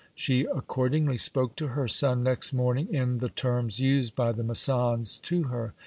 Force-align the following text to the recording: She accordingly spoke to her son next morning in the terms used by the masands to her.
She 0.15 0.45
accordingly 0.45 1.17
spoke 1.17 1.55
to 1.57 1.67
her 1.67 1.87
son 1.87 2.23
next 2.23 2.53
morning 2.53 2.91
in 2.91 3.19
the 3.19 3.29
terms 3.29 3.79
used 3.79 4.15
by 4.15 4.31
the 4.31 4.41
masands 4.43 5.21
to 5.21 5.43
her. 5.43 5.75